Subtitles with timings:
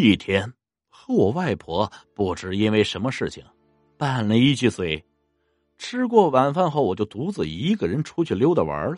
[0.00, 0.52] 一天
[0.88, 3.44] 和我外婆不知因为什么事情
[3.96, 5.04] 拌了一句嘴，
[5.78, 8.96] 吃过晚饭后，我就独自一个人出去溜达玩了。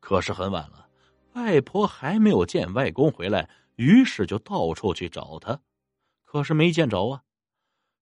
[0.00, 0.88] 可是很晚了，
[1.34, 5.60] 外婆还没有见外公回来，于是就到处去找他，
[6.24, 7.22] 可是没见着啊。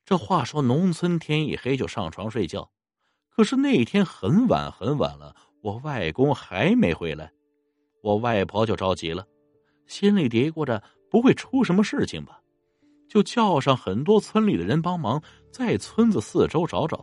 [0.04, 2.70] 这话说，农村天一黑就上床睡觉，
[3.28, 7.32] 可是那天很晚很晚了，我外公还没回来，
[8.02, 9.26] 我外婆就着急了，
[9.86, 10.82] 心里嘀咕着
[11.16, 12.38] 不会出什么事情吧，
[13.08, 17.02] 就叫上很多村里的人帮忙，在村子四周找找，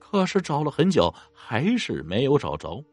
[0.00, 2.84] 可是找了很久还是没有找着。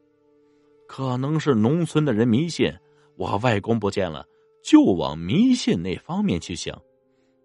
[0.87, 2.71] 可能是农村的人迷信，
[3.17, 4.23] 我外公不见了，
[4.63, 6.79] 就往迷信那方面去想，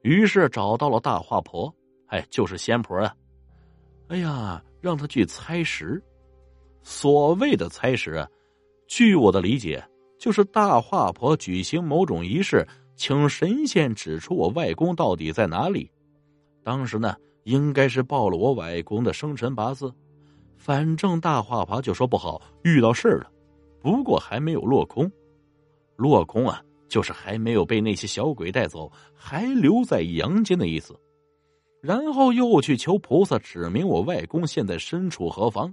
[0.02, 1.74] 于是找到了大话婆，
[2.08, 3.14] 哎，就是仙婆啊。
[4.08, 5.98] 哎呀，让他去猜石。
[6.82, 8.28] 所谓的猜石啊，
[8.86, 9.82] 据我的理解，
[10.18, 15.88] 就是大话婆举行某种仪式，请神仙指出我外公到底在哪里。
[16.64, 19.94] 当时呢，应该是报了我外公的生辰八字，
[20.56, 23.30] 反正大话婆就说不好，遇到事了。
[23.80, 25.10] 不过还没有落空，
[25.94, 30.98] 落空啊，就是还没有被那些小鬼带走，还留在阳间的意思。
[31.80, 35.72] 然后又去求菩萨指明我外公现在身处何方。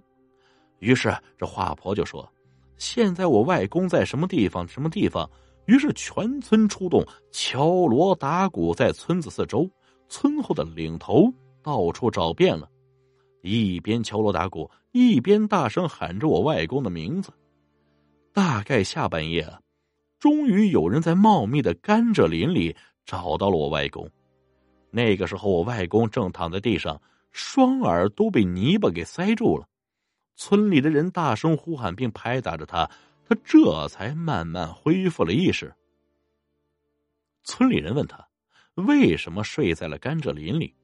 [0.78, 2.32] 于是这华婆就说
[2.78, 4.68] ：“现在我外公在什么地方？
[4.68, 5.28] 什么地方？”
[5.66, 9.70] 于是全村出动，敲锣打鼓，在村子四周、
[10.08, 12.70] 村后的岭头到处找遍了，
[13.42, 17.32] 一边敲锣打鼓，一边大声喊着我外公的名字。
[18.34, 19.48] 大概下半夜，
[20.20, 24.10] 终于有人在茂密的甘蔗林里找到了我外公。
[24.92, 29.66] 那个时候，我外公正躺在地上，双耳都被泥巴给塞住了。
[30.38, 32.90] 村里的人大声呼喊，并拍打着他，
[33.28, 35.74] 他这才慢慢恢复了意识。
[37.44, 38.28] 村里人问他
[38.76, 40.76] 为什么睡在了甘蔗林里，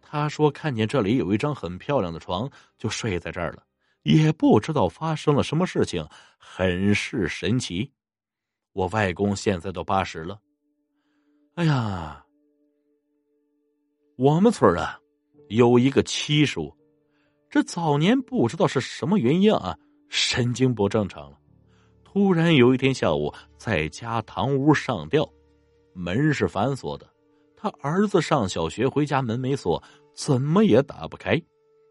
[0.00, 3.62] 他说看见这里有一张很漂亮的床，就睡在这儿了。
[4.02, 6.06] 也不知道发生了什么事情，
[6.38, 7.92] 很是神奇。
[8.72, 10.40] 我外公现在都八十了。
[11.54, 12.24] 哎呀，
[14.16, 14.98] 我们村啊
[15.48, 16.74] 有一个七叔，
[17.50, 19.76] 这早年不知道是什么原因啊，
[20.08, 21.38] 神经不正常了。
[22.10, 25.28] 突然有一天下午，在家堂屋上吊，
[25.92, 27.06] 门是反锁的，
[27.54, 29.82] 他儿子上小学回家门没锁，
[30.14, 31.40] 怎么也打不开，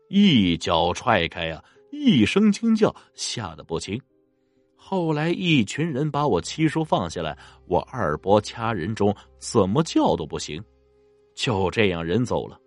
[0.10, 1.64] 一脚踹开呀。
[1.92, 4.00] 一声惊叫，吓得不轻。
[4.76, 10.62] 后来一群人把我七叔放下来，我二伯掐人中，怎么叫都不行。
[11.36, 12.60] 就这样人走了，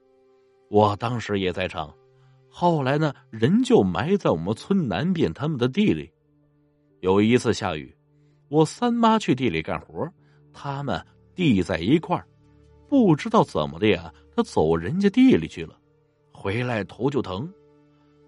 [0.70, 1.92] 我当时也在场。
[2.48, 6.10] 后来呢，人就埋在我们村南边他们的地里。
[7.00, 7.94] 有一次下雨，
[8.48, 10.06] 我三妈去地里干活，
[10.52, 11.02] 他们
[11.34, 12.22] 地在一块
[12.88, 15.78] 不知道怎么的呀，他走人家地里去了，
[16.32, 17.50] 回来头就疼。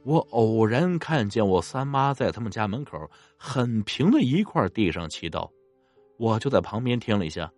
[0.05, 2.99] 我偶然看见我三妈在他们家门口
[3.37, 5.49] 很平的一块地上祈祷，
[6.19, 7.53] 我就在旁边听了一下，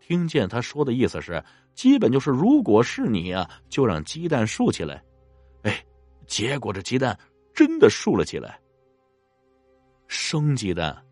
[0.00, 1.42] 听见他说的意思是，
[1.74, 5.02] 基本就是如果是你啊，就让鸡蛋竖起来。
[5.62, 5.84] 哎，
[6.26, 7.18] 结果这鸡蛋
[7.52, 8.60] 真的竖了起来。
[10.06, 11.04] 生鸡蛋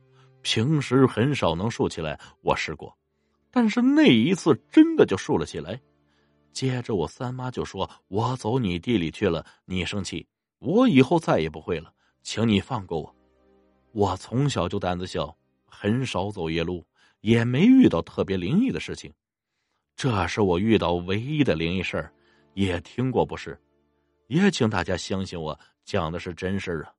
[0.43, 2.97] 平时很少能竖起来，我试过，
[3.51, 5.81] 但是那一次真的就竖了起来。
[6.53, 10.27] 接着我三妈就说：“我走你地里去了，你生气。”
[10.59, 11.93] 我以后再也不会了，
[12.23, 13.17] 请你放过我。
[13.93, 16.87] 我从小就胆子小，很少走夜路，
[17.21, 19.13] 也没遇到特别灵异的事情。
[19.97, 22.13] 这是我遇到唯一的灵异事儿，
[22.55, 23.61] 也听过不是？
[24.29, 26.93] 也请大家相信我讲的是真事儿啊。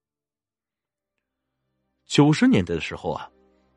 [2.14, 3.28] 九十年代的时候啊，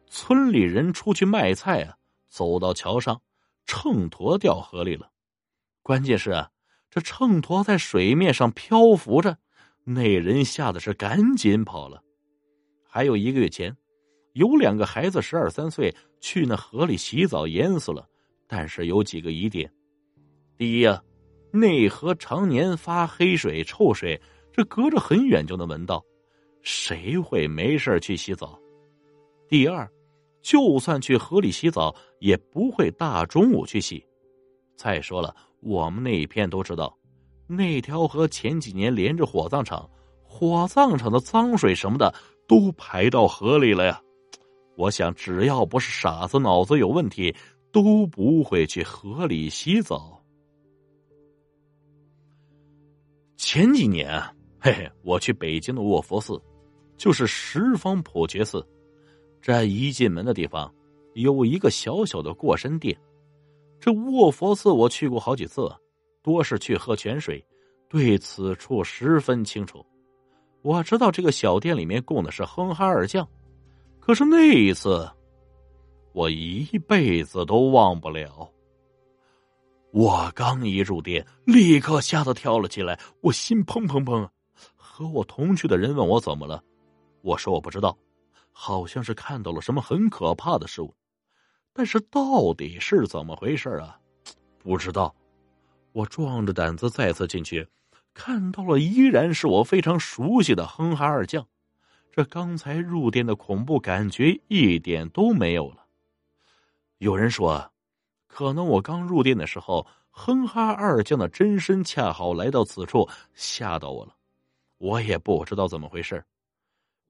[0.09, 1.97] 村里人出去卖菜啊，
[2.29, 3.23] 走到桥上，
[3.65, 5.11] 秤砣掉河里了。
[5.83, 6.51] 关键是啊，
[6.91, 9.39] 这秤砣在水面上漂浮着。
[9.85, 12.03] 那人吓得是赶紧跑了。
[12.87, 13.75] 还有一个月前，
[14.35, 18.07] 有两个孩子十二三岁去那河里洗澡淹死了。
[18.47, 19.73] 但是有几个疑点：
[20.59, 21.03] 第一啊，
[21.53, 24.21] 内河常年发黑水、臭水，
[24.53, 26.05] 这隔着很远就能闻到，
[26.67, 28.59] 谁会没事去洗澡？
[29.49, 29.89] 第二，
[30.43, 34.05] 就算去河里洗澡，也不会大中午去洗。
[34.75, 36.93] 再说了，我们那一片都知道。
[37.47, 39.89] 那条河前几年连着火葬场，
[40.25, 42.13] 火葬场的脏水什么的
[42.49, 44.03] 都排到河里了呀。
[44.77, 47.33] 我想，只要不是傻子，脑子有问题，
[47.71, 50.21] 都不会去河里洗澡。
[53.37, 54.21] 前几年，
[54.59, 56.43] 嘿嘿，我去北京的卧佛寺，
[56.97, 58.67] 就是十方普觉寺，
[59.41, 60.73] 这一进门的地方
[61.15, 62.97] 有一个小小的过身殿，
[63.79, 65.71] 这卧佛寺我去过好几次，
[66.23, 67.45] 多是去喝泉水，
[67.89, 69.85] 对此处十分清楚。
[70.63, 73.29] 我知道这个小店里面供的是哼哈二将，
[74.01, 75.09] 可是那一次，
[76.13, 78.51] 我一辈子都忘不了。
[79.93, 84.29] 我刚一入店，立刻吓得跳了起来，我心砰砰砰。
[84.75, 86.63] 和我同去的人问我怎么了，
[87.27, 87.99] 我说我不知道，
[88.53, 90.95] 好像是看到了什么很可怕的事物，
[91.73, 93.99] 但是到底是怎么回事啊？
[94.61, 95.13] 不知道。
[95.91, 97.67] 我壮着胆子再次进去，
[98.15, 101.45] 看到了依然是我非常熟悉的哼哈二将，
[102.13, 105.85] 这刚才入店的恐怖感觉一点都没有了。
[106.99, 107.73] 有人说。
[108.29, 114.15] 可能我刚入店的时候，哼哈二将的真身恰好来到此处，吓到我了。
[114.77, 116.23] 我也不知道怎么回事。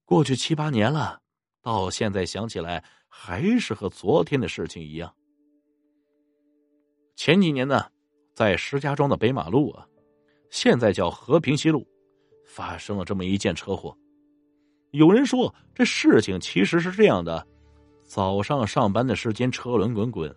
[0.07, 1.21] 过去七八年了，
[1.61, 5.13] 到现在想起来还是和昨天的事情一样。
[7.17, 7.87] 前几年呢，
[8.33, 9.85] 在石家庄的北马路啊，
[10.49, 11.85] 现在叫和平西路，
[12.47, 13.99] 发生了这么一件车祸。
[14.93, 17.45] 有人说，这事情其实是这样的：
[18.05, 20.33] 早上上班的时间，车轮滚滚。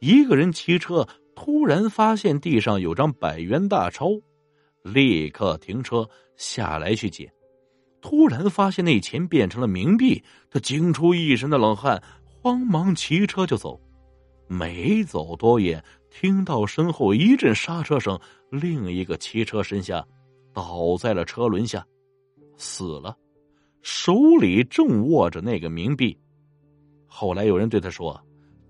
[0.00, 4.08] 一个人骑车，突然发现地上有张百元大钞，
[4.82, 6.04] 立刻停车
[6.36, 7.32] 下来去捡。
[8.02, 13.80] 突然发现那钱变成了冥币，他惊出一身的冷汗，慌忙骑车就走。
[14.46, 18.20] 没走多远，听到身后一阵刹车声，
[18.50, 20.06] 另一个骑车身下
[20.52, 21.82] 倒在了车轮下，
[22.58, 23.16] 死了，
[23.80, 26.14] 手里正握着那个冥币。
[27.06, 28.22] 后来有人对他说。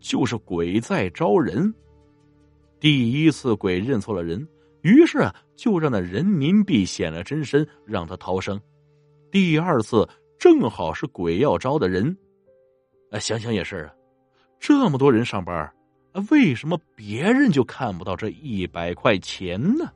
[0.04, 1.72] 就是鬼在招人。
[2.80, 4.44] 第一次鬼认错了人，
[4.80, 8.60] 于是啊，就让那人民币显了真身，让他逃生。
[9.32, 10.06] 第二次
[10.38, 12.14] 正好是鬼要招的人，
[13.10, 13.94] 啊，想想也是啊，
[14.60, 15.72] 这么多人上班，
[16.30, 19.90] 为什么别人就看不到这一百块钱呢？